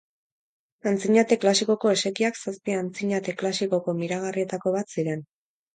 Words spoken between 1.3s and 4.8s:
klasikoko esekiak zazpi antzinate klasikoko miragarrietako